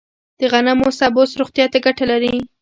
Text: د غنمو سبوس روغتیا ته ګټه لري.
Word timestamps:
د 0.39 0.41
غنمو 0.51 0.87
سبوس 0.99 1.31
روغتیا 1.41 1.65
ته 1.73 1.77
ګټه 1.85 2.05
لري. 2.11 2.35